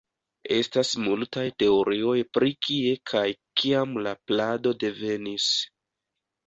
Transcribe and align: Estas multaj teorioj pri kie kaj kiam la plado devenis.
Estas 0.53 0.93
multaj 1.07 1.43
teorioj 1.63 2.15
pri 2.39 2.51
kie 2.69 2.97
kaj 3.13 3.25
kiam 3.63 3.97
la 4.09 4.19
plado 4.31 4.77
devenis. 4.87 5.53